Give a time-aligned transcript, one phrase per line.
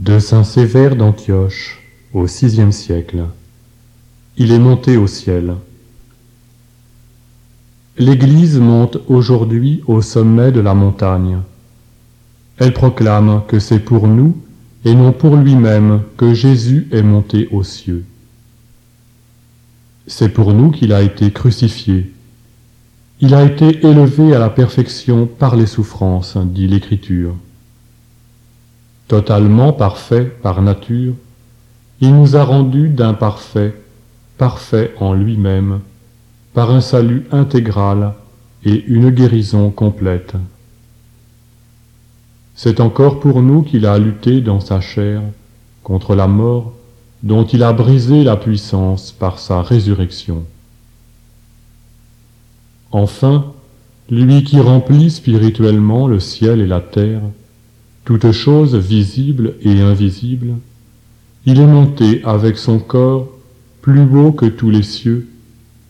[0.00, 1.80] De Saint Sévère d'Antioche,
[2.14, 3.24] au VIe siècle.
[4.36, 5.56] Il est monté au ciel.
[7.98, 11.38] L'Église monte aujourd'hui au sommet de la montagne.
[12.58, 14.36] Elle proclame que c'est pour nous
[14.84, 18.04] et non pour lui-même que Jésus est monté aux cieux.
[20.06, 22.12] C'est pour nous qu'il a été crucifié.
[23.20, 27.34] Il a été élevé à la perfection par les souffrances, dit l'Écriture.
[29.08, 31.14] Totalement parfait par nature,
[32.00, 33.74] il nous a rendus d'imparfait,
[34.36, 35.80] parfait en lui-même,
[36.52, 38.12] par un salut intégral
[38.64, 40.34] et une guérison complète.
[42.54, 45.22] C'est encore pour nous qu'il a lutté dans sa chair
[45.82, 46.74] contre la mort
[47.22, 50.44] dont il a brisé la puissance par sa résurrection.
[52.92, 53.52] Enfin,
[54.10, 57.22] lui qui remplit spirituellement le ciel et la terre,
[58.08, 60.54] toutes choses visibles et invisibles,
[61.44, 63.28] il est monté avec son corps
[63.82, 65.28] plus beau que tous les cieux,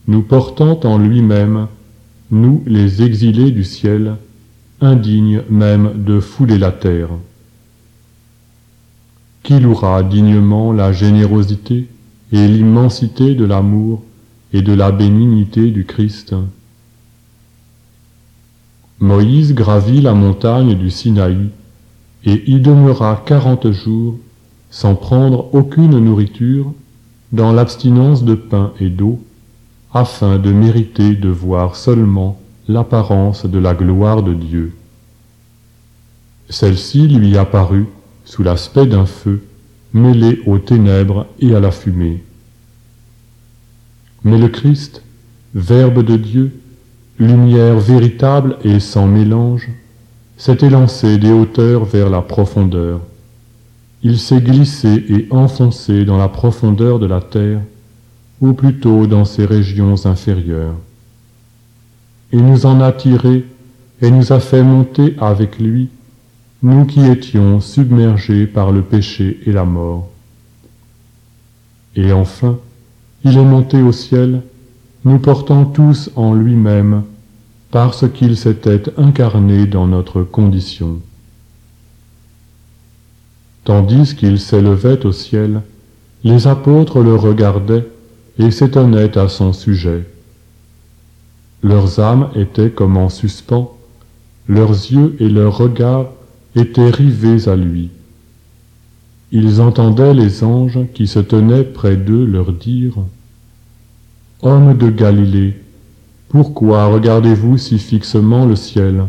[0.08, 1.68] nous portant en lui-même,
[2.32, 4.16] nous les exilés du ciel,
[4.80, 7.10] indignes même de fouler la terre.
[9.44, 11.86] Qui louera dignement la générosité
[12.32, 14.02] et l'immensité de l'amour
[14.52, 16.34] et de la bénignité du Christ
[18.98, 21.50] Moïse gravit la montagne du Sinaï
[22.24, 24.16] et y demeura quarante jours
[24.70, 26.72] sans prendre aucune nourriture
[27.32, 29.20] dans l'abstinence de pain et d'eau,
[29.92, 32.38] afin de mériter de voir seulement
[32.68, 34.72] l'apparence de la gloire de Dieu.
[36.50, 37.86] Celle-ci lui apparut
[38.24, 39.42] sous l'aspect d'un feu
[39.94, 42.22] mêlé aux ténèbres et à la fumée.
[44.24, 45.02] Mais le Christ,
[45.54, 46.52] Verbe de Dieu,
[47.18, 49.70] lumière véritable et sans mélange,
[50.38, 53.00] s'est élancé des hauteurs vers la profondeur.
[54.02, 57.60] Il s'est glissé et enfoncé dans la profondeur de la terre,
[58.40, 60.76] ou plutôt dans ses régions inférieures.
[62.32, 63.44] Il nous en a tirés
[64.00, 65.88] et nous a fait monter avec lui,
[66.62, 70.08] nous qui étions submergés par le péché et la mort.
[71.96, 72.58] Et enfin,
[73.24, 74.42] il est monté au ciel,
[75.04, 77.02] nous portant tous en lui-même
[77.70, 81.00] parce qu'il s'était incarné dans notre condition.
[83.64, 85.62] Tandis qu'il s'élevait au ciel,
[86.24, 87.86] les apôtres le regardaient
[88.38, 90.06] et s'étonnaient à son sujet.
[91.62, 93.76] Leurs âmes étaient comme en suspens,
[94.48, 96.06] leurs yeux et leurs regards
[96.54, 97.90] étaient rivés à lui.
[99.30, 102.94] Ils entendaient les anges qui se tenaient près d'eux leur dire
[104.40, 105.56] Hommes de Galilée,
[106.28, 109.06] pourquoi regardez-vous si fixement le ciel?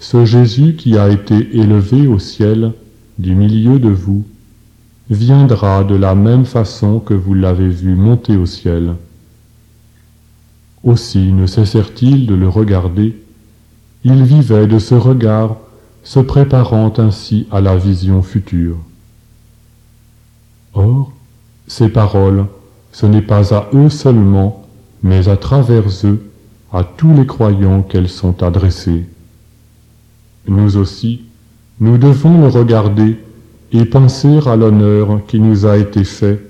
[0.00, 2.72] Ce Jésus qui a été élevé au ciel
[3.18, 4.24] du milieu de vous
[5.08, 8.94] viendra de la même façon que vous l'avez vu monter au ciel.
[10.82, 13.16] Aussi ne cessèrent-ils de le regarder,
[14.04, 15.56] ils vivaient de ce regard,
[16.02, 18.76] se préparant ainsi à la vision future.
[20.74, 21.12] Or,
[21.66, 22.46] ces paroles,
[22.92, 24.65] ce n'est pas à eux seulement
[25.02, 26.30] mais à travers eux
[26.72, 29.06] à tous les croyants qu'elles sont adressées.
[30.48, 31.22] Nous aussi,
[31.80, 33.18] nous devons le regarder
[33.72, 36.40] et penser à l'honneur qui nous a été fait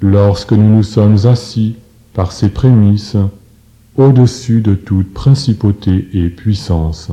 [0.00, 1.76] lorsque nous nous sommes assis
[2.14, 3.16] par ses prémices
[3.96, 7.10] au-dessus de toute principauté et puissance.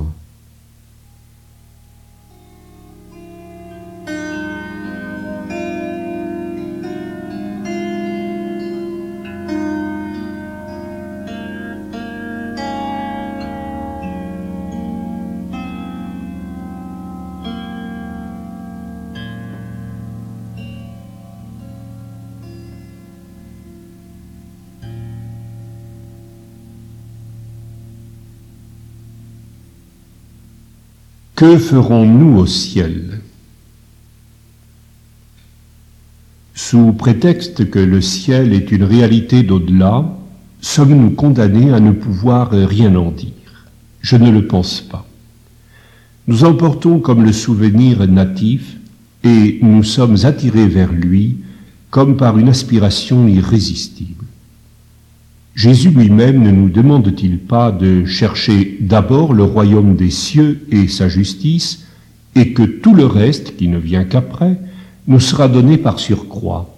[31.38, 33.22] Que ferons-nous au ciel?
[36.56, 40.18] Sous prétexte que le ciel est une réalité d'au-delà,
[40.62, 43.68] sommes-nous condamnés à ne pouvoir rien en dire?
[44.02, 45.06] Je ne le pense pas.
[46.26, 48.76] Nous emportons comme le souvenir natif
[49.24, 51.38] et nous sommes attirés vers lui
[51.92, 54.17] comme par une aspiration irrésistible.
[55.58, 61.10] Jésus lui-même ne nous demande-t-il pas de chercher d'abord le royaume des cieux et sa
[61.10, 61.88] justice,
[62.36, 64.60] et que tout le reste, qui ne vient qu'après,
[65.08, 66.78] nous sera donné par surcroît?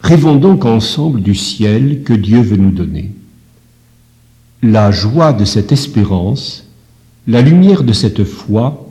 [0.00, 3.12] Rêvons donc ensemble du ciel que Dieu veut nous donner.
[4.64, 6.66] La joie de cette espérance,
[7.28, 8.84] la lumière de cette foi,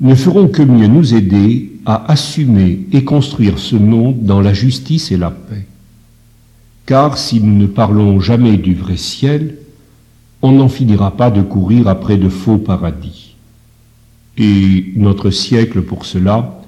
[0.00, 5.12] ne feront que mieux nous aider à assumer et construire ce monde dans la justice
[5.12, 5.66] et la paix.
[6.86, 9.56] Car si nous ne parlons jamais du vrai ciel,
[10.42, 13.34] on n'en finira pas de courir après de faux paradis.
[14.38, 16.62] Et notre siècle, pour cela,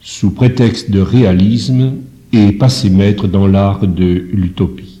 [0.00, 1.92] sous prétexte de réalisme,
[2.32, 5.00] est passé maître dans l'art de l'utopie.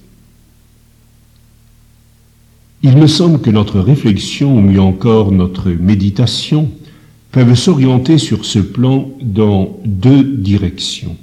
[2.82, 6.70] Il me semble que notre réflexion, ou mieux encore notre méditation,
[7.32, 11.16] peuvent s'orienter sur ce plan dans deux directions.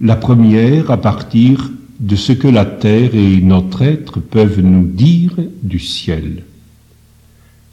[0.00, 1.70] La première à partir
[2.04, 6.42] de ce que la terre et notre être peuvent nous dire du ciel.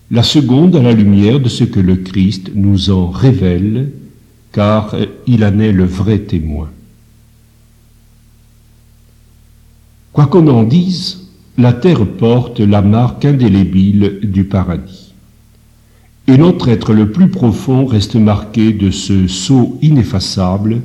[0.09, 3.91] La seconde à la lumière de ce que le Christ nous en révèle,
[4.53, 4.95] car
[5.27, 6.69] il en est le vrai témoin.
[10.13, 15.13] Quoi qu'on en dise, la terre porte la marque indélébile du paradis.
[16.27, 20.81] Et notre être le plus profond reste marqué de ce sceau ineffaçable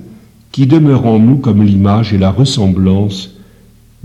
[0.51, 3.36] qui demeure en nous comme l'image et la ressemblance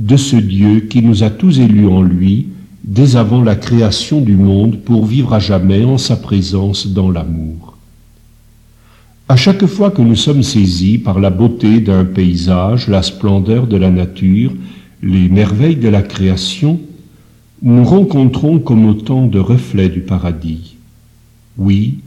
[0.02, 2.48] de ce Dieu qui nous a tous élus en lui
[2.84, 7.78] dès avant la création du monde pour vivre à jamais en sa présence dans l'amour.
[9.30, 13.78] À chaque fois que nous sommes saisis par la beauté d'un paysage, la splendeur de
[13.78, 14.52] la nature,
[15.04, 16.80] les merveilles de la création,
[17.62, 20.78] nous rencontrons comme autant de reflets du paradis.
[21.60, 22.00] Oui,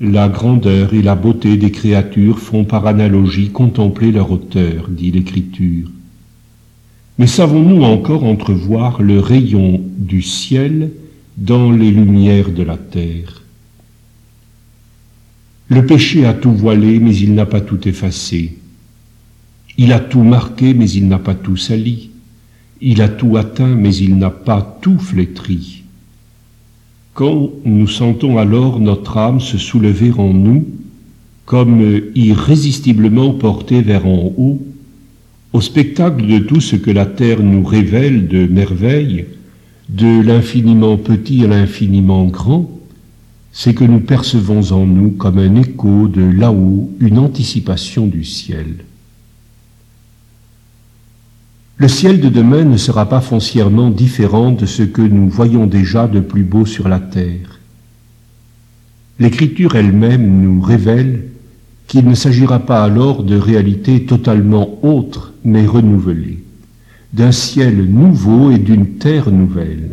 [0.00, 5.90] la grandeur et la beauté des créatures font par analogie contempler leur auteur, dit l'Écriture.
[7.18, 10.90] Mais savons-nous encore entrevoir le rayon du ciel
[11.36, 13.42] dans les lumières de la terre?
[15.68, 18.58] Le péché a tout voilé, mais il n'a pas tout effacé.
[19.78, 22.10] Il a tout marqué, mais il n'a pas tout sali.
[22.80, 25.84] Il a tout atteint, mais il n'a pas tout flétri.
[27.14, 30.66] Quand nous sentons alors notre âme se soulever en nous,
[31.46, 34.60] comme irrésistiblement portée vers en haut,
[35.54, 39.26] au spectacle de tout ce que la terre nous révèle de merveilles,
[39.88, 42.68] de l'infiniment petit à l'infiniment grand,
[43.52, 48.84] c'est que nous percevons en nous comme un écho de là-haut une anticipation du ciel.
[51.76, 56.08] Le ciel de demain ne sera pas foncièrement différent de ce que nous voyons déjà
[56.08, 57.60] de plus beau sur la terre.
[59.20, 61.23] L'écriture elle-même nous révèle
[61.94, 66.42] qu'il ne s'agira pas alors de réalités totalement autres mais renouvelée,
[67.12, 69.90] d'un ciel nouveau et d'une terre nouvelle.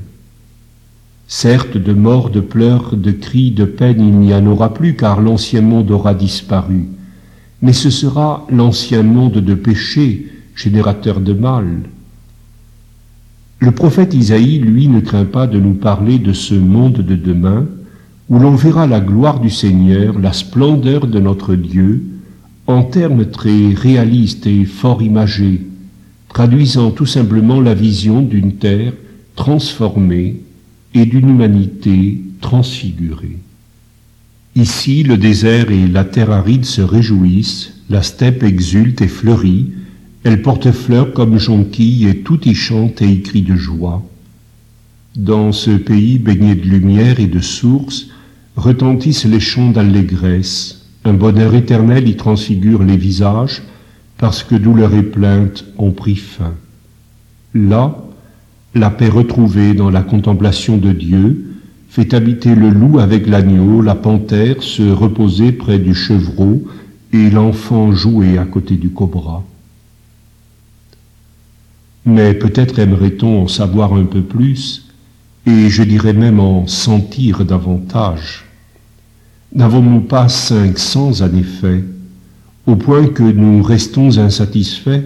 [1.28, 5.22] Certes, de mort, de pleurs, de cris, de peine, il n'y en aura plus, car
[5.22, 6.88] l'ancien monde aura disparu.
[7.62, 10.26] Mais ce sera l'ancien monde de péché,
[10.56, 11.68] générateur de mal.
[13.60, 17.68] Le prophète Isaïe, lui, ne craint pas de nous parler de ce monde de demain,
[18.32, 22.02] où l'on verra la gloire du Seigneur, la splendeur de notre Dieu,
[22.66, 25.68] en termes très réalistes et fort imagés,
[26.30, 28.94] traduisant tout simplement la vision d'une terre
[29.36, 30.44] transformée
[30.94, 33.38] et d'une humanité transfigurée.
[34.56, 39.72] Ici, le désert et la terre aride se réjouissent, la steppe exulte et fleurit,
[40.24, 44.02] elle porte fleurs comme jonquille et tout y chante et y crie de joie.
[45.18, 48.08] Dans ce pays baigné de lumière et de sources,
[48.56, 53.64] retentissent les chants d'allégresse, un bonheur éternel y transfigure les visages,
[54.18, 56.54] parce que douleur et plainte ont pris fin.
[57.54, 57.96] Là,
[58.76, 61.48] la paix retrouvée dans la contemplation de Dieu
[61.90, 66.64] fait habiter le loup avec l'agneau, la panthère se reposer près du chevreau
[67.12, 69.44] et l'enfant jouer à côté du cobra.
[72.06, 74.91] Mais peut-être aimerait-on en savoir un peu plus,
[75.46, 78.46] et je dirais même en sentir davantage.
[79.54, 81.84] N'avons-nous pas cinq sens en effet,
[82.68, 85.04] au point que nous restons insatisfaits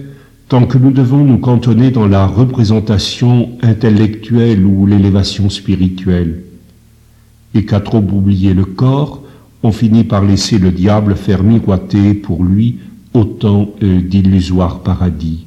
[0.48, 6.42] tant que nous devons nous cantonner dans la représentation intellectuelle ou l'élévation spirituelle?
[7.54, 9.22] Et qu'à trop oublier le corps,
[9.62, 12.78] on finit par laisser le diable faire miroiter pour lui
[13.14, 15.46] autant d'illusoires paradis.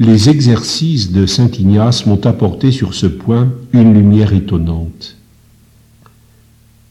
[0.00, 5.16] Les exercices de Saint Ignace m'ont apporté sur ce point une lumière étonnante.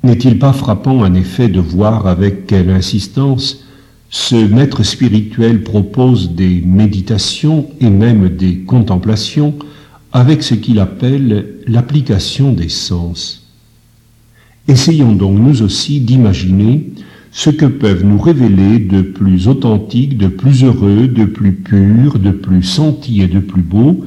[0.04, 3.66] N'est-il pas frappant en effet de voir avec quelle insistance
[4.12, 9.56] ce maître spirituel propose des méditations et même des contemplations
[10.12, 13.48] avec ce qu'il appelle l'application des sens?
[14.68, 16.92] Essayons donc nous aussi d'imaginer
[17.32, 22.32] ce que peuvent nous révéler de plus authentique, de plus heureux, de plus pur, de
[22.32, 24.04] plus senti et de plus beau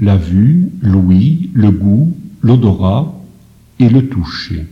[0.00, 3.14] la vue, l'ouïe, le goût, l'odorat
[3.78, 4.66] et le toucher.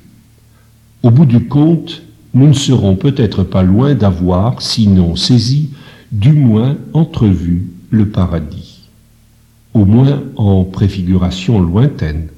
[1.02, 2.02] Au bout du compte,
[2.34, 5.70] nous ne serons peut-être pas loin d'avoir, sinon saisi,
[6.10, 8.88] du moins entrevu le paradis,
[9.74, 12.28] au moins en préfiguration lointaine.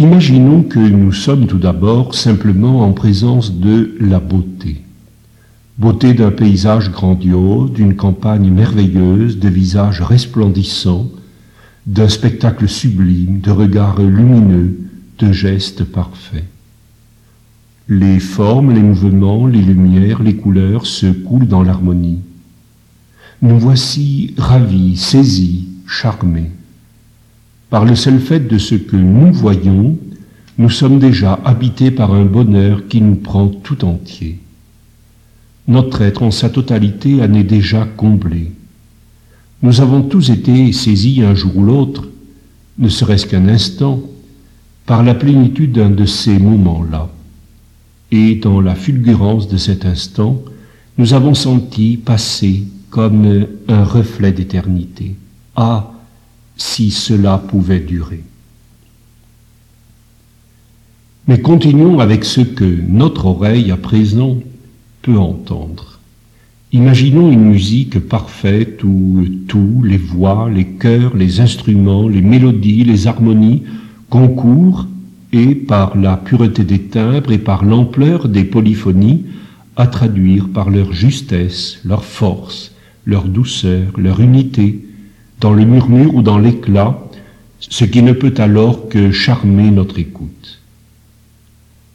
[0.00, 4.82] Imaginons que nous sommes tout d'abord simplement en présence de la beauté.
[5.76, 11.10] Beauté d'un paysage grandiose, d'une campagne merveilleuse, de visages resplendissants,
[11.86, 14.78] d'un spectacle sublime, de regards lumineux,
[15.18, 16.46] de gestes parfaits.
[17.88, 22.20] Les formes, les mouvements, les lumières, les couleurs se coulent dans l'harmonie.
[23.42, 26.52] Nous voici ravis, saisis, charmés.
[27.70, 29.96] Par le seul fait de ce que nous voyons,
[30.56, 34.38] nous sommes déjà habités par un bonheur qui nous prend tout entier.
[35.68, 38.52] Notre être en sa totalité en est déjà comblé.
[39.62, 42.08] Nous avons tous été saisis un jour ou l'autre,
[42.78, 44.00] ne serait-ce qu'un instant,
[44.86, 47.10] par la plénitude d'un de ces moments-là.
[48.10, 50.42] Et dans la fulgurance de cet instant,
[50.96, 55.14] nous avons senti passer comme un reflet d'éternité.
[55.54, 55.92] Ah,
[56.58, 58.22] si cela pouvait durer.
[61.28, 64.38] Mais continuons avec ce que notre oreille à présent
[65.02, 66.00] peut entendre.
[66.72, 73.06] Imaginons une musique parfaite où tout, les voix, les chœurs, les instruments, les mélodies, les
[73.06, 73.62] harmonies
[74.10, 74.86] concourent
[75.32, 79.24] et, par la pureté des timbres et par l'ampleur des polyphonies,
[79.76, 82.74] à traduire par leur justesse, leur force,
[83.06, 84.87] leur douceur, leur unité,
[85.40, 86.98] dans le murmure ou dans l'éclat,
[87.60, 90.60] ce qui ne peut alors que charmer notre écoute.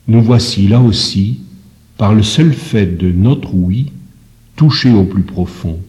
[0.08, 1.40] Nous voici là aussi,
[1.98, 3.92] par le seul fait de notre oui,
[4.56, 5.80] touchés au plus profond,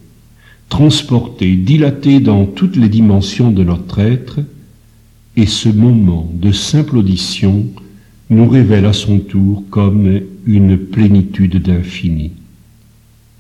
[0.69, 4.41] transportés, dilatés dans toutes les dimensions de notre être,
[5.37, 7.67] et ce moment de simple audition
[8.31, 12.33] nous révèle à son tour comme une plénitude d'infini.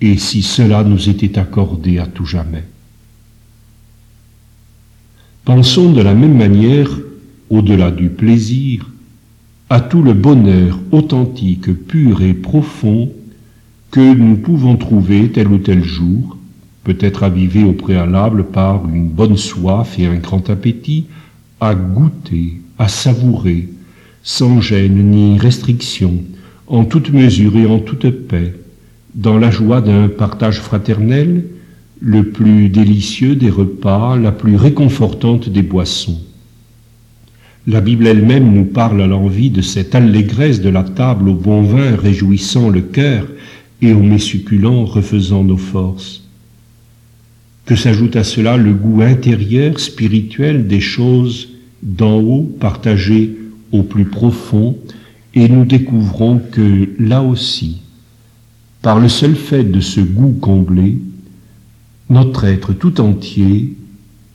[0.00, 2.64] Et si cela nous était accordé à tout jamais
[5.44, 6.88] Pensons de la même manière,
[7.50, 8.90] au-delà du plaisir,
[9.68, 13.12] à tout le bonheur authentique, pur et profond
[13.90, 16.38] que nous pouvons trouver tel ou tel jour,
[16.82, 21.04] peut-être avivé au préalable par une bonne soif et un grand appétit,
[21.60, 23.68] à goûter, à savourer,
[24.22, 26.22] sans gêne ni restriction,
[26.68, 28.54] en toute mesure et en toute paix,
[29.14, 31.44] dans la joie d'un partage fraternel,
[32.04, 36.20] le plus délicieux des repas, la plus réconfortante des boissons.
[37.66, 41.62] La Bible elle-même nous parle à l'envie de cette allégresse de la table au bon
[41.62, 43.26] vin réjouissant le cœur
[43.80, 46.24] et au mets succulent refaisant nos forces.
[47.64, 53.34] Que s'ajoute à cela le goût intérieur, spirituel des choses d'en haut partagées
[53.72, 54.76] au plus profond,
[55.34, 57.80] et nous découvrons que là aussi,
[58.82, 60.98] par le seul fait de ce goût comblé,
[62.14, 63.76] notre être tout entier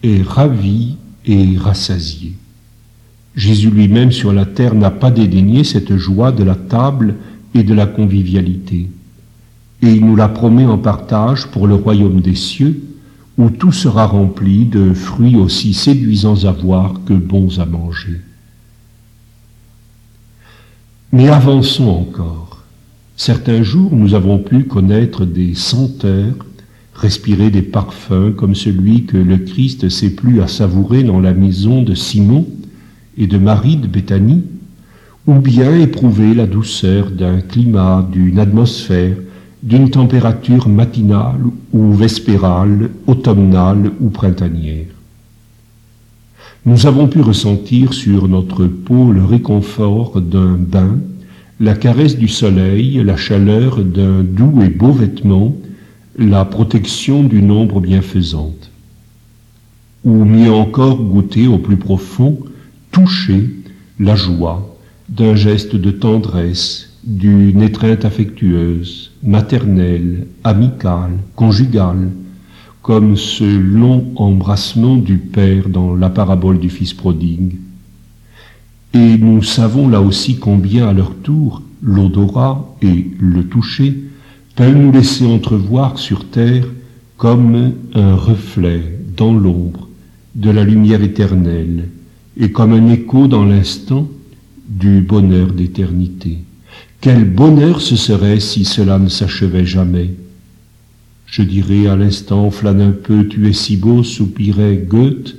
[0.04, 2.34] est ravi et rassasié.
[3.36, 7.16] Jésus lui-même sur la terre n'a pas dédaigné cette joie de la table
[7.56, 8.90] et de la convivialité,
[9.82, 12.84] et il nous la promet en partage pour le royaume des cieux,
[13.38, 18.20] où tout sera rempli de fruits aussi séduisants à voir que bons à manger.
[21.14, 22.62] Mais avançons encore.
[23.16, 26.36] Certains jours, nous avons pu connaître des senteurs
[27.00, 31.82] respirer des parfums comme celui que le Christ s'est plu à savourer dans la maison
[31.82, 32.46] de Simon
[33.18, 34.44] et de Marie de Béthanie,
[35.26, 39.16] ou bien éprouver la douceur d'un climat, d'une atmosphère,
[39.64, 41.42] d'une température matinale
[41.74, 44.88] ou vespérale, automnale ou printanière.
[46.66, 51.00] Nous avons pu ressentir sur notre peau le réconfort d'un bain,
[51.60, 55.56] la caresse du soleil, la chaleur d'un doux et beau vêtement,
[56.20, 58.70] la protection d'une ombre bienfaisante,
[60.04, 62.38] ou mieux encore goûter au plus profond,
[62.92, 63.50] toucher
[64.00, 72.12] la joie d'un geste de tendresse, d'une étreinte affectueuse, maternelle, amicale, conjugale,
[72.82, 77.56] comme ce long embrassement du Père dans la parabole du Fils prodigue.
[78.94, 83.96] Et nous savons là aussi combien à leur tour l'odorat et le toucher
[84.60, 86.66] peuvent nous laisser entrevoir sur terre
[87.16, 89.88] comme un reflet dans l'ombre
[90.36, 91.88] de la lumière éternelle
[92.36, 94.10] et comme un écho dans l'instant
[94.68, 96.40] du bonheur d'éternité.
[97.00, 100.14] Quel bonheur ce serait si cela ne s'achevait jamais.
[101.26, 105.38] Je dirais à l'instant, flâne un peu, tu es si beau, soupirait Goethe,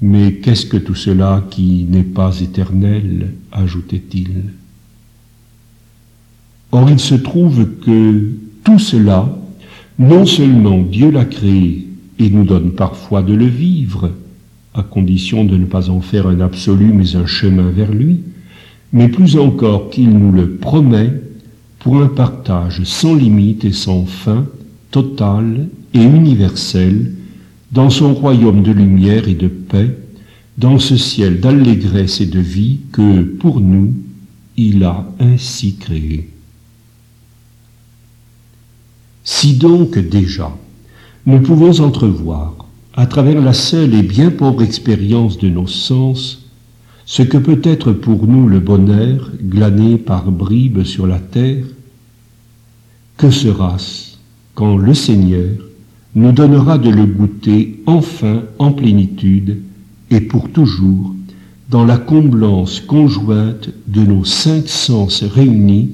[0.00, 4.44] Mais qu'est-ce que tout cela qui n'est pas éternel ajoutait-il.
[6.70, 8.30] Or il se trouve que
[8.64, 9.28] tout cela,
[9.98, 11.86] non seulement Dieu l'a créé
[12.18, 14.10] et nous donne parfois de le vivre,
[14.74, 18.20] à condition de ne pas en faire un absolu mais un chemin vers lui,
[18.92, 21.12] mais plus encore qu'il nous le promet
[21.78, 24.46] pour un partage sans limite et sans fin,
[24.90, 27.12] total et universel,
[27.72, 29.96] dans son royaume de lumière et de paix,
[30.58, 33.94] dans ce ciel d'allégresse et de vie que, pour nous,
[34.56, 36.28] il a ainsi créé.
[39.24, 40.50] Si donc déjà
[41.26, 46.42] nous pouvons entrevoir, à travers la seule et bien pauvre expérience de nos sens,
[47.06, 51.64] ce que peut être pour nous le bonheur glané par bribes sur la terre,
[53.16, 54.16] que sera-ce
[54.54, 55.50] quand le Seigneur
[56.14, 59.62] nous donnera de le goûter enfin en plénitude
[60.10, 61.14] et pour toujours
[61.70, 65.92] dans la comblance conjointe de nos cinq sens réunis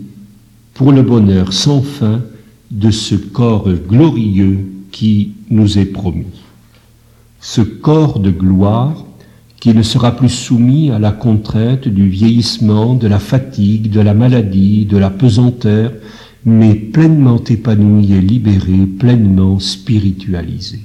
[0.74, 2.22] pour le bonheur sans fin
[2.70, 6.26] de ce corps glorieux qui nous est promis.
[7.40, 9.04] Ce corps de gloire
[9.60, 14.14] qui ne sera plus soumis à la contrainte du vieillissement, de la fatigue, de la
[14.14, 15.92] maladie, de la pesanteur,
[16.44, 20.80] mais pleinement épanoui et libéré, pleinement spiritualisé.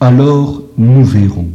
[0.00, 1.48] Alors nous verrons,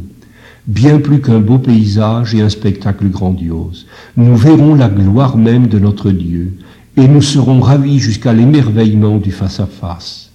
[0.66, 5.78] bien plus qu'un beau paysage et un spectacle grandiose, nous verrons la gloire même de
[5.78, 6.52] notre Dieu,
[6.96, 10.30] et nous serons ravis jusqu'à l'émerveillement du face-à-face,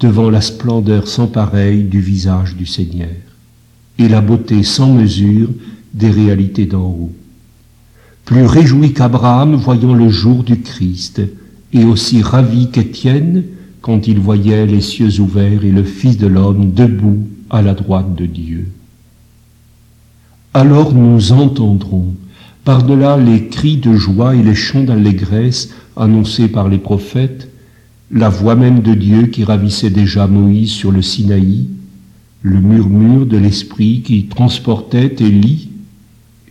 [0.00, 3.08] devant la splendeur sans pareille du visage du Seigneur,
[3.98, 5.48] et la beauté sans mesure
[5.94, 7.12] des réalités d'en haut.
[8.24, 11.22] Plus réjoui qu'Abraham voyant le jour du Christ,
[11.72, 13.44] et aussi ravi qu'Étienne
[13.80, 18.14] quand il voyait les cieux ouverts et le Fils de l'homme debout à la droite
[18.14, 18.68] de Dieu.
[20.54, 22.14] Alors nous entendrons,
[22.64, 27.48] par-delà les cris de joie et les chants d'allégresse annoncés par les prophètes,
[28.10, 31.66] la voix même de Dieu qui ravissait déjà Moïse sur le Sinaï,
[32.42, 35.70] le murmure de l'Esprit qui transportait Élie,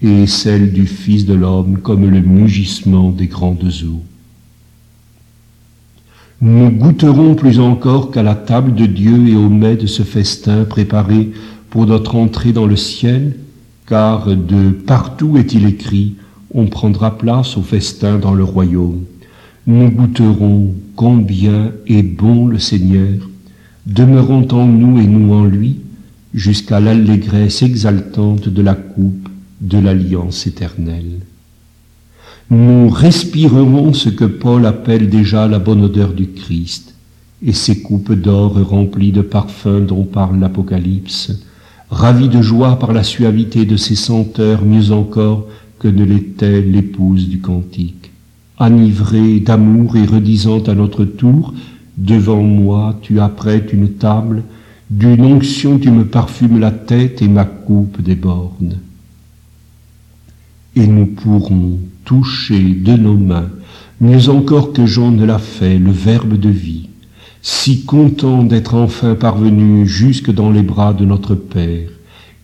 [0.01, 4.03] et celle du Fils de l'homme comme le mugissement des grandes eaux.
[6.41, 10.65] Nous goûterons plus encore qu'à la table de Dieu et au mets de ce festin
[10.65, 11.31] préparé
[11.69, 13.37] pour notre entrée dans le ciel,
[13.87, 16.15] car de partout est-il écrit,
[16.53, 19.05] on prendra place au festin dans le royaume
[19.67, 23.29] nous goûterons combien est bon le Seigneur,
[23.87, 25.77] demeurant en nous et nous en lui,
[26.35, 29.27] jusqu'à l'allégresse exaltante de la coupe
[29.61, 31.19] de l'alliance éternelle.
[32.51, 36.93] Nous respirerons ce que Paul appelle déjà la bonne odeur du Christ,
[37.41, 41.31] et ces coupes d'or remplies de parfums dont parle l'Apocalypse,
[41.89, 45.47] ravis de joie par la suavité de ces senteurs mieux encore
[45.79, 48.04] que ne l'était l'épouse du cantique
[48.59, 51.53] enivré d'amour et redisant à notre tour,
[51.97, 54.43] Devant moi tu apprêtes une table,
[54.89, 58.77] d'une onction tu me parfumes la tête et ma coupe déborde.
[60.75, 63.49] Et nous pourrons toucher de nos mains,
[64.01, 66.89] mieux encore que Jean ne l'a fait, le Verbe de vie,
[67.41, 71.87] si content d'être enfin parvenu jusque dans les bras de notre Père,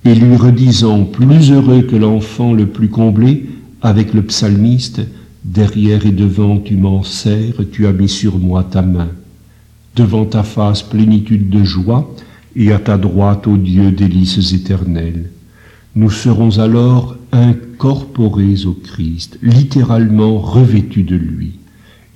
[0.06, 3.50] et lui redisant, plus heureux que l'enfant le plus comblé,
[3.82, 5.02] avec le psalmiste,
[5.44, 9.10] Derrière et devant tu m'en sers, tu as mis sur moi ta main.
[9.96, 12.14] Devant ta face plénitude de joie,
[12.56, 15.30] et à ta droite, ô Dieu, délices éternelles.
[15.96, 21.54] Nous serons alors incorporés au Christ, littéralement revêtus de lui,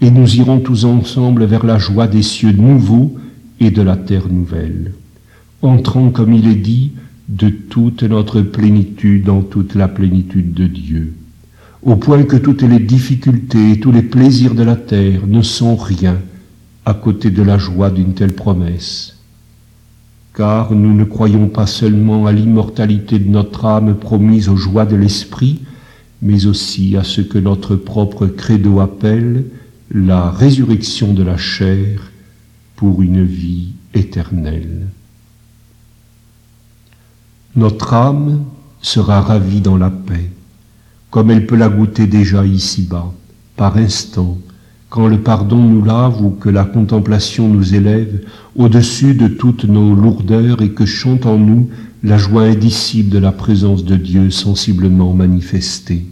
[0.01, 3.15] et nous irons tous ensemble vers la joie des cieux nouveaux
[3.59, 4.93] et de la terre nouvelle,
[5.61, 6.91] entrant, comme il est dit,
[7.27, 11.13] de toute notre plénitude dans toute la plénitude de Dieu
[11.85, 15.75] au point que toutes les difficultés et tous les plaisirs de la terre ne sont
[15.75, 16.17] rien
[16.83, 19.19] à côté de la joie d'une telle promesse.
[20.33, 24.95] Car nous ne croyons pas seulement à l'immortalité de notre âme promise aux joies de
[24.95, 25.61] l'esprit,
[26.23, 29.45] mais aussi à ce que notre propre credo appelle
[29.91, 32.11] la résurrection de la chair
[32.75, 34.87] pour une vie éternelle.
[37.55, 38.43] Notre âme
[38.81, 40.31] sera ravie dans la paix
[41.15, 43.13] comme elle peut la goûter déjà ici-bas,
[43.55, 44.37] par instant,
[44.89, 48.19] quand le pardon nous lave ou que la contemplation nous élève
[48.57, 51.69] au-dessus de toutes nos lourdeurs et que chante en nous
[52.03, 56.05] la joie indicible de la présence de Dieu sensiblement manifestée.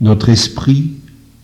[0.00, 0.92] Notre esprit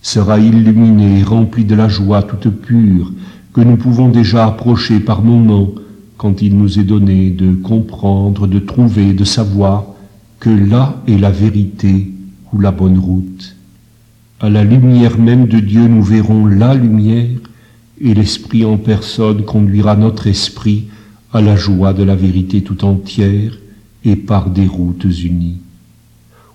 [0.01, 3.11] sera illuminé et rempli de la joie toute pure
[3.51, 5.71] que nous pouvons déjà approcher par moments
[6.15, 9.92] quand il nous est donné de comprendre, de trouver, de savoir
[10.43, 12.11] que là est la vérité
[12.51, 13.55] ou la bonne route.
[14.41, 17.39] À la lumière même de Dieu, nous verrons la lumière
[18.01, 20.87] et l'Esprit en personne conduira notre esprit
[21.31, 23.57] à la joie de la vérité tout entière
[24.03, 25.61] et par des routes unies.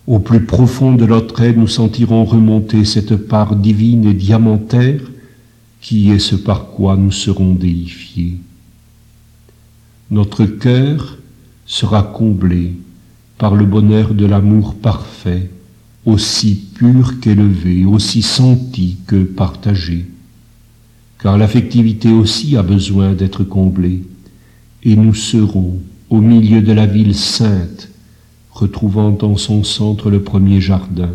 [0.07, 5.01] Au plus profond de notre être, nous sentirons remonter cette part divine et diamantaire
[5.81, 8.37] qui est ce par quoi nous serons déifiés.
[10.11, 11.16] Notre cœur
[11.64, 12.74] sera comblé
[13.38, 15.48] par le bonheur de l'amour parfait,
[16.05, 20.07] aussi pur qu'élevé, aussi senti que partagé.
[21.22, 24.03] Car l'affectivité aussi a besoin d'être comblée,
[24.83, 25.79] et nous serons
[26.11, 27.88] au milieu de la ville sainte,
[28.51, 31.11] retrouvant en son centre le premier jardin,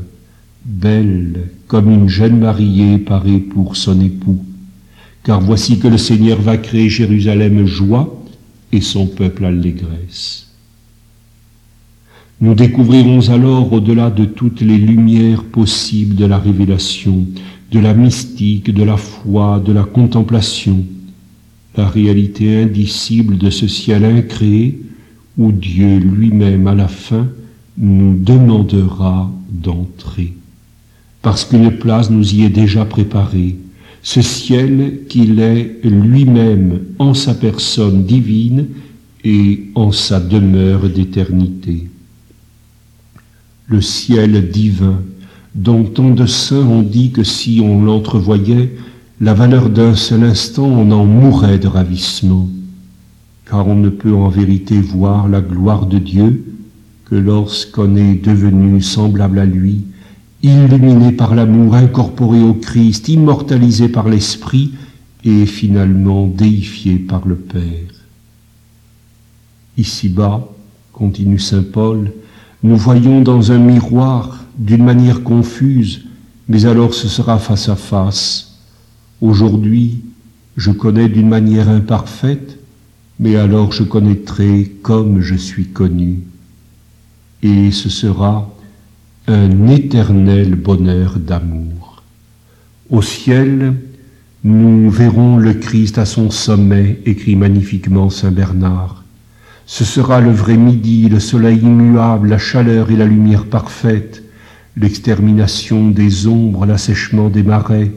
[0.65, 4.43] belle comme une jeune mariée parée pour son époux.
[5.23, 8.23] Car voici que le Seigneur va créer Jérusalem joie
[8.71, 10.52] et son peuple allégresse.
[12.41, 17.25] Nous découvrirons alors, au-delà de toutes les lumières possibles de la révélation,
[17.71, 20.83] de la mystique, de la foi, de la contemplation,
[21.75, 24.79] la réalité indicible de ce ciel incréé
[25.37, 27.27] où Dieu lui-même à la fin
[27.77, 30.33] nous demandera d'entrer.
[31.21, 33.55] Parce qu'une place nous y est déjà préparée,
[34.03, 38.67] ce ciel qu'il est lui-même en sa personne divine
[39.23, 41.87] et en sa demeure d'éternité
[43.67, 45.01] le ciel divin,
[45.55, 48.75] dont tant de saints ont dit que si on l'entrevoyait,
[49.21, 52.49] la valeur d'un seul instant, on en mourrait de ravissement,
[53.49, 56.43] car on ne peut en vérité voir la gloire de Dieu
[57.05, 59.85] que lorsqu'on est devenu semblable à lui,
[60.41, 64.73] illuminé par l'amour, incorporé au Christ, immortalisé par l'Esprit
[65.23, 67.61] et finalement déifié par le Père.
[69.77, 70.49] Ici-bas,
[70.91, 72.11] continue Saint Paul,
[72.63, 76.05] nous voyons dans un miroir d'une manière confuse,
[76.47, 78.57] mais alors ce sera face à face.
[79.21, 80.01] Aujourd'hui,
[80.55, 82.57] je connais d'une manière imparfaite,
[83.19, 86.19] mais alors je connaîtrai comme je suis connu.
[87.41, 88.49] Et ce sera
[89.27, 92.03] un éternel bonheur d'amour.
[92.89, 93.75] Au ciel,
[94.45, 99.02] nous verrons le Christ à son sommet, écrit magnifiquement Saint Bernard.
[99.65, 104.23] Ce sera le vrai midi, le soleil immuable, la chaleur et la lumière parfaite,
[104.75, 107.91] l'extermination des ombres, l'assèchement des marais,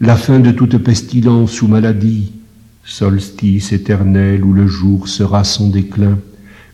[0.00, 2.32] la fin de toute pestilence ou maladie,
[2.84, 6.18] solstice éternel où le jour sera son déclin,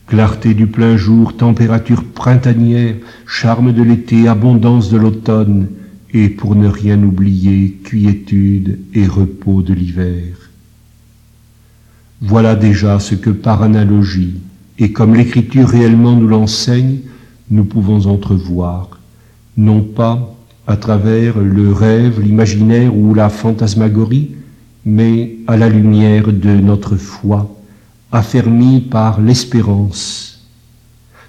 [0.06, 5.68] clarté du plein jour, température printanière, charme de l'été, abondance de l'automne,
[6.12, 10.39] et pour ne rien oublier, quiétude et repos de l'hiver.
[12.22, 14.34] Voilà déjà ce que par analogie,
[14.78, 16.98] et comme l'Écriture réellement nous l'enseigne,
[17.50, 19.00] nous pouvons entrevoir,
[19.56, 24.32] non pas à travers le rêve, l'imaginaire ou la fantasmagorie,
[24.84, 27.56] mais à la lumière de notre foi,
[28.12, 30.46] affermie par l'espérance.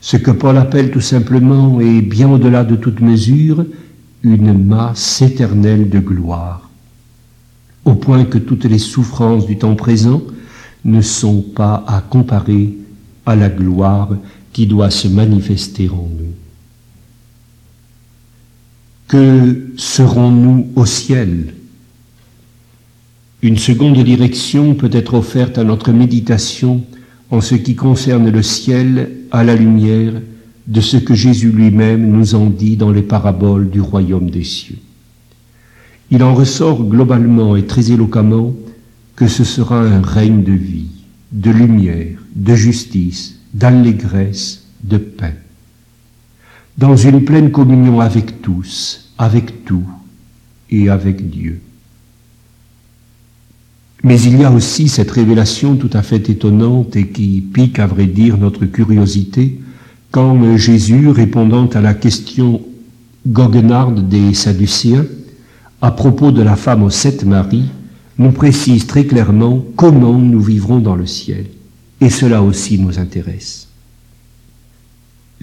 [0.01, 3.65] Ce que Paul appelle tout simplement, et bien au-delà de toute mesure,
[4.23, 6.69] une masse éternelle de gloire,
[7.85, 10.21] au point que toutes les souffrances du temps présent
[10.85, 12.77] ne sont pas à comparer
[13.25, 14.09] à la gloire
[14.51, 16.33] qui doit se manifester en nous.
[19.07, 21.53] Que serons-nous au ciel?
[23.41, 26.83] Une seconde direction peut être offerte à notre méditation
[27.29, 30.13] en ce qui concerne le ciel à la lumière
[30.67, 34.77] de ce que Jésus lui-même nous en dit dans les paraboles du royaume des cieux.
[36.11, 38.53] Il en ressort globalement et très éloquemment
[39.21, 40.89] que ce sera un règne de vie,
[41.31, 45.35] de lumière, de justice, d'allégresse, de paix.
[46.79, 49.85] Dans une pleine communion avec tous, avec tout
[50.71, 51.61] et avec Dieu.
[54.03, 57.85] Mais il y a aussi cette révélation tout à fait étonnante et qui pique à
[57.85, 59.61] vrai dire notre curiosité
[60.09, 62.59] quand Jésus, répondant à la question
[63.27, 65.05] goguenarde des Sadducéens
[65.79, 67.69] à propos de la femme aux sept maris,
[68.17, 71.45] nous précise très clairement comment nous vivrons dans le ciel.
[72.01, 73.67] Et cela aussi nous intéresse.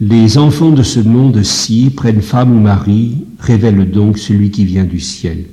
[0.00, 5.00] Les enfants de ce monde-ci prennent femme ou mari, révèlent donc celui qui vient du
[5.00, 5.46] ciel.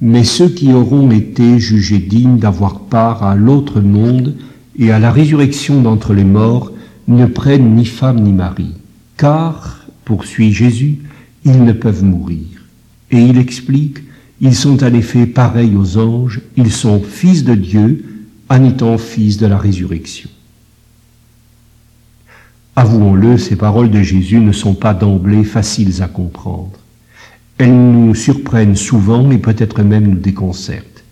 [0.00, 4.36] Mais ceux qui auront été jugés dignes d'avoir part à l'autre monde
[4.78, 6.72] et à la résurrection d'entre les morts
[7.08, 8.68] ne prennent ni femme ni mari,
[9.16, 10.98] car, poursuit Jésus,
[11.44, 12.46] ils ne peuvent mourir.
[13.10, 13.98] Et il explique
[14.40, 18.04] ils sont en effet pareils aux anges, ils sont fils de Dieu
[18.48, 20.30] en étant fils de la résurrection.
[22.76, 26.78] Avouons-le, ces paroles de Jésus ne sont pas d'emblée faciles à comprendre.
[27.58, 31.02] Elles nous surprennent souvent et peut-être même nous déconcertent.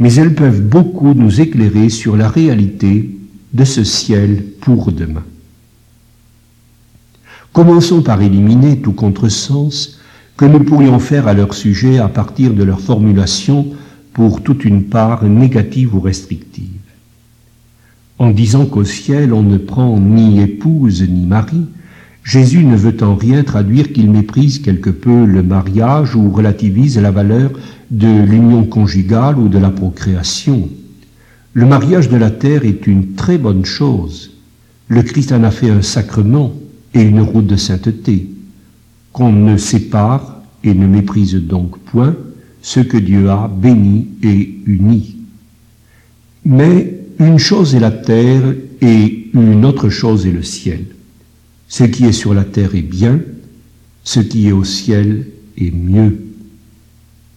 [0.00, 3.16] Mais elles peuvent beaucoup nous éclairer sur la réalité
[3.52, 5.22] de ce ciel pour demain.
[7.52, 9.97] Commençons par éliminer tout contresens
[10.38, 13.66] que nous pourrions faire à leur sujet à partir de leur formulation
[14.12, 16.64] pour toute une part négative ou restrictive.
[18.20, 21.66] En disant qu'au ciel on ne prend ni épouse ni mari,
[22.22, 27.10] Jésus ne veut en rien traduire qu'il méprise quelque peu le mariage ou relativise la
[27.10, 27.50] valeur
[27.90, 30.68] de l'union conjugale ou de la procréation.
[31.52, 34.30] Le mariage de la terre est une très bonne chose.
[34.86, 36.52] Le Christ en a fait un sacrement
[36.94, 38.28] et une route de sainteté,
[39.18, 42.14] qu'on ne sépare et ne méprise donc point
[42.62, 45.16] ce que Dieu a béni et uni.
[46.44, 50.84] Mais une chose est la terre et une autre chose est le ciel.
[51.66, 53.18] Ce qui est sur la terre est bien,
[54.04, 55.26] ce qui est au ciel
[55.56, 56.24] est mieux.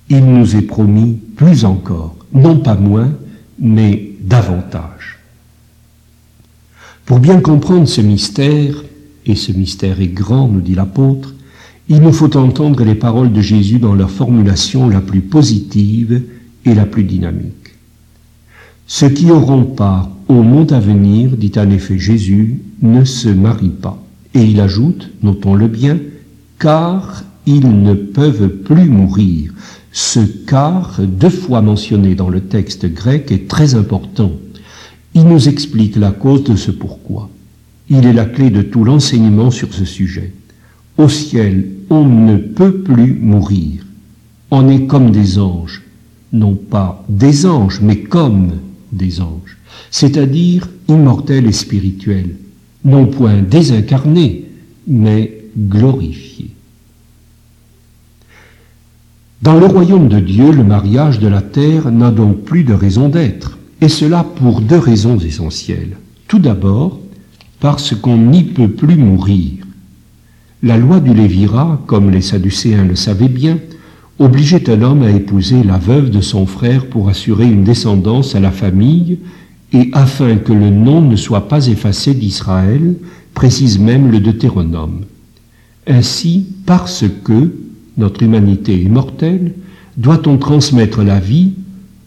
[0.07, 3.11] Il nous est promis plus encore, non pas moins,
[3.57, 5.17] mais davantage.
[7.05, 8.83] Pour bien comprendre ce mystère,
[9.25, 11.33] et ce mystère est grand, nous dit l'apôtre,
[11.91, 16.21] il nous faut entendre les paroles de Jésus dans leur formulation la plus positive
[16.63, 17.75] et la plus dynamique.
[18.87, 23.81] Ceux qui auront part au monde à venir, dit en effet Jésus, ne se marient
[23.81, 24.01] pas.
[24.33, 25.99] Et il ajoute, notons-le bien,
[26.59, 29.53] car ils ne peuvent plus mourir.
[29.91, 34.31] Ce car, deux fois mentionné dans le texte grec, est très important.
[35.13, 37.29] Il nous explique la cause de ce pourquoi.
[37.89, 40.31] Il est la clé de tout l'enseignement sur ce sujet.
[41.01, 43.83] Au ciel, on ne peut plus mourir.
[44.51, 45.81] On est comme des anges.
[46.31, 48.59] Non pas des anges, mais comme
[48.91, 49.57] des anges.
[49.89, 52.35] C'est-à-dire immortels et spirituels.
[52.85, 54.45] Non point désincarnés,
[54.85, 56.51] mais glorifiés.
[59.41, 63.09] Dans le royaume de Dieu, le mariage de la terre n'a donc plus de raison
[63.09, 65.97] d'être, et cela pour deux raisons essentielles.
[66.27, 66.99] Tout d'abord,
[67.59, 69.60] parce qu'on n'y peut plus mourir.
[70.63, 73.57] La loi du Lévira, comme les Sadducéens le savaient bien,
[74.19, 78.39] obligeait un homme à épouser la veuve de son frère pour assurer une descendance à
[78.39, 79.17] la famille
[79.73, 82.93] et afin que le nom ne soit pas effacé d'Israël,
[83.33, 85.01] précise même le Deutéronome.
[85.87, 87.55] Ainsi, parce que
[87.97, 89.53] notre humanité est mortelle,
[89.97, 91.53] doit-on transmettre la vie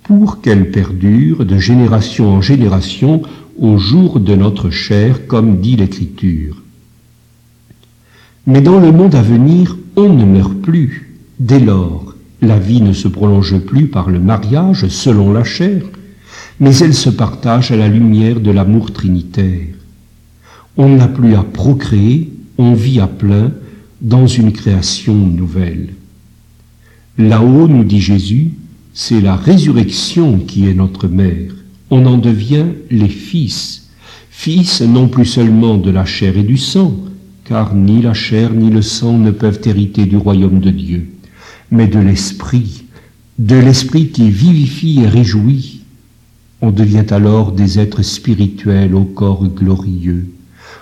[0.04, 3.22] pour qu'elle perdure de génération en génération
[3.58, 6.63] au jour de notre chair, comme dit l'Écriture.
[8.46, 11.16] Mais dans le monde à venir, on ne meurt plus.
[11.40, 15.82] Dès lors, la vie ne se prolonge plus par le mariage selon la chair,
[16.60, 19.66] mais elle se partage à la lumière de l'amour trinitaire.
[20.76, 23.52] On n'a plus à procréer, on vit à plein
[24.00, 25.94] dans une création nouvelle.
[27.16, 28.50] Là-haut, nous dit Jésus,
[28.92, 31.54] c'est la résurrection qui est notre mère
[31.94, 33.88] on en devient les fils,
[34.30, 36.96] fils non plus seulement de la chair et du sang,
[37.44, 41.12] car ni la chair ni le sang ne peuvent hériter du royaume de Dieu,
[41.70, 42.84] mais de l'Esprit,
[43.38, 45.82] de l'Esprit qui vivifie et réjouit.
[46.62, 50.32] On devient alors des êtres spirituels au corps glorieux,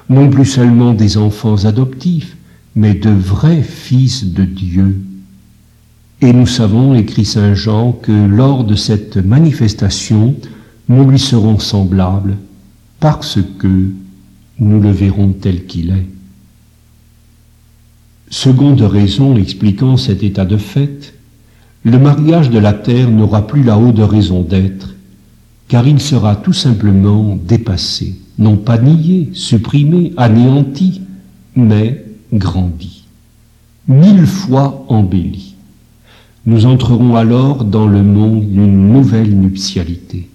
[0.09, 2.37] non plus seulement des enfants adoptifs,
[2.77, 5.01] mais de vrais fils de Dieu.
[6.21, 10.37] Et nous savons, écrit Saint Jean, que lors de cette manifestation,
[10.89, 12.37] nous lui serons semblables
[13.01, 13.91] parce que
[14.61, 16.07] nous le verrons tel qu'il est.
[18.33, 21.13] Seconde raison expliquant cet état de fait,
[21.85, 24.95] le mariage de la terre n'aura plus la haute raison d'être,
[25.69, 31.03] car il sera tout simplement dépassé, non pas nié, supprimé, anéanti,
[31.57, 33.05] mais grandi,
[33.87, 35.55] mille fois embelli.
[36.47, 40.31] Nous entrerons alors dans le monde d'une nouvelle nuptialité.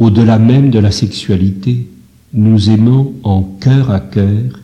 [0.00, 1.86] Au-delà même de la sexualité,
[2.34, 4.58] nous aimons en cœur à cœur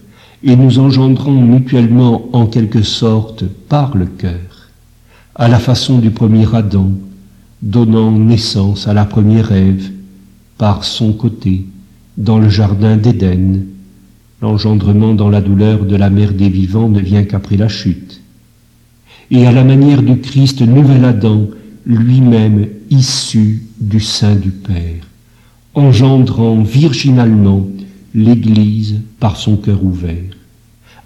[0.45, 4.69] et nous engendrons mutuellement en quelque sorte par le cœur,
[5.35, 6.93] à la façon du premier Adam,
[7.63, 9.91] donnant naissance à la première Ève,
[10.59, 11.65] par son côté,
[12.19, 13.65] dans le jardin d'Éden.
[14.43, 18.21] L'engendrement dans la douleur de la mère des vivants ne vient qu'après la chute.
[19.31, 21.49] Et à la manière du Christ, nouvel Adam,
[21.87, 25.05] lui-même issu du sein du Père
[25.75, 27.67] engendrant virginalement
[28.15, 30.34] l'Église par son cœur ouvert,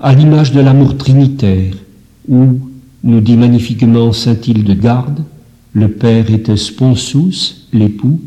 [0.01, 1.75] à l'image de l'amour trinitaire,
[2.29, 2.61] où,
[3.03, 5.25] nous dit magnifiquement saint Hildegarde,
[5.73, 8.21] le Père était sponsus, l'époux,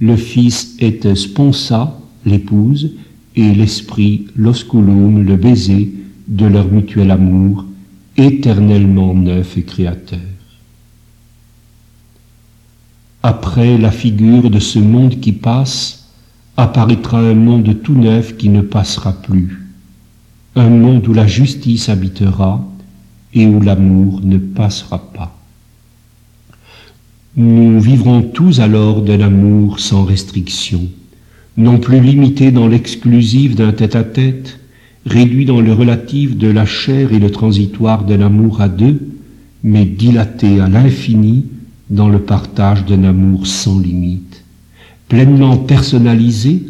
[0.00, 2.92] le Fils est sponsa, l'épouse,
[3.34, 5.92] et l'Esprit, l'osculum, le baiser
[6.28, 7.64] de leur mutuel amour,
[8.16, 10.18] éternellement neuf et créateur.
[13.22, 16.08] Après la figure de ce monde qui passe,
[16.56, 19.65] apparaîtra un monde tout neuf qui ne passera plus,
[20.56, 22.66] un monde où la justice habitera
[23.34, 25.38] et où l'amour ne passera pas.
[27.36, 30.88] Nous vivrons tous alors d'un amour sans restriction,
[31.58, 34.58] non plus limité dans l'exclusif d'un tête-à-tête,
[35.04, 39.10] réduit dans le relatif de la chair et le transitoire d'un amour à deux,
[39.62, 41.44] mais dilaté à l'infini
[41.90, 44.42] dans le partage d'un amour sans limite,
[45.08, 46.62] pleinement personnalisé,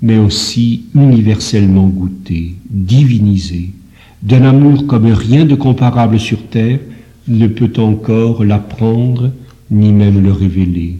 [0.00, 3.70] mais aussi universellement goûté, divinisé,
[4.22, 6.80] d'un amour comme rien de comparable sur terre
[7.26, 9.32] ne peut encore l'apprendre
[9.70, 10.98] ni même le révéler,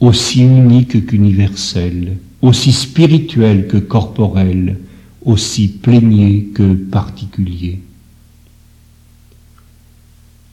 [0.00, 4.78] aussi unique qu'universel, aussi spirituel que corporel,
[5.24, 7.80] aussi plénier que particulier.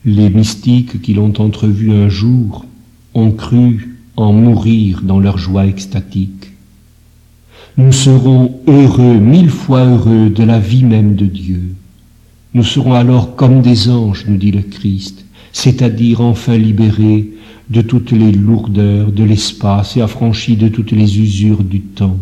[0.04, 2.64] Les mystiques qui l'ont entrevu un jour
[3.14, 6.52] ont cru en mourir dans leur joie extatique.
[7.78, 11.60] Nous serons heureux, mille fois heureux de la vie même de Dieu.
[12.54, 17.28] Nous serons alors comme des anges, nous dit le Christ, c'est-à-dire enfin libérés
[17.68, 22.16] de toutes les lourdeurs de l'espace et affranchis de toutes les usures du temps,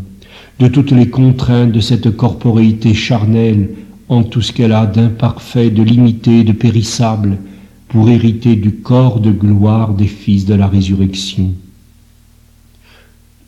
[0.59, 3.71] de toutes les contraintes de cette corporéité charnelle
[4.09, 7.39] en tout ce qu'elle a d'imparfait, de limité, de périssable,
[7.87, 11.53] pour hériter du corps de gloire des fils de la résurrection.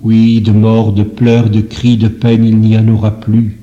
[0.00, 3.58] Oui, de mort, de pleurs, de cris, de peine, il n'y en aura plus,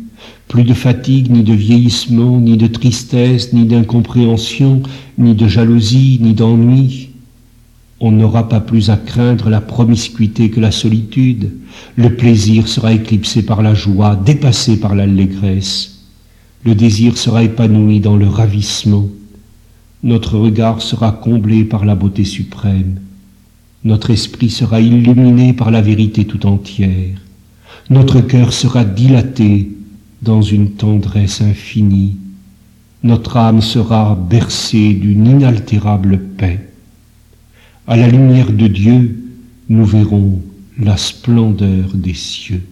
[0.48, 4.82] plus de fatigue, ni de vieillissement, ni de tristesse, ni d'incompréhension,
[5.18, 7.10] ni de jalousie, ni d'ennui.
[8.00, 11.52] On n'aura pas plus à craindre la promiscuité que la solitude.
[11.96, 16.04] Le plaisir sera éclipsé par la joie, dépassé par l'allégresse.
[16.66, 19.08] Le désir sera épanoui dans le ravissement.
[20.02, 23.00] Notre regard sera comblé par la beauté suprême.
[23.86, 27.18] Notre esprit sera illuminé par la vérité tout entière.
[27.90, 29.72] Notre cœur sera dilaté
[30.22, 32.16] dans une tendresse infinie.
[33.04, 36.70] Notre âme sera bercée d'une inaltérable paix.
[37.86, 39.22] À la lumière de Dieu,
[39.68, 40.42] nous verrons
[40.80, 42.64] la splendeur des cieux.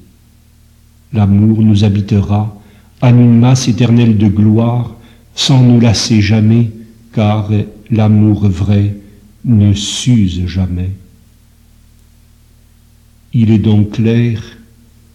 [1.12, 2.58] L'amour nous habitera
[3.02, 4.96] à une masse éternelle de gloire,
[5.36, 6.72] sans nous lasser jamais,
[7.14, 7.50] car
[7.90, 8.96] l'amour vrai
[9.44, 10.92] ne s'use jamais.
[13.34, 14.42] Il est donc clair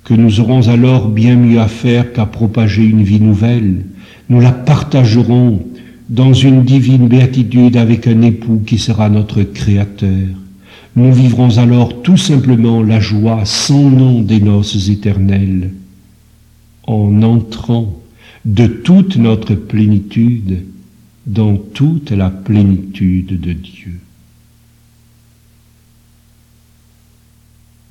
[0.05, 3.85] que nous aurons alors bien mieux à faire qu'à propager une vie nouvelle.
[4.29, 5.67] Nous la partagerons
[6.09, 10.29] dans une divine béatitude avec un époux qui sera notre Créateur.
[10.95, 15.73] Nous vivrons alors tout simplement la joie sans nom des noces éternelles,
[16.87, 18.01] en entrant
[18.45, 20.63] de toute notre plénitude
[21.27, 24.01] dans toute la plénitude de Dieu.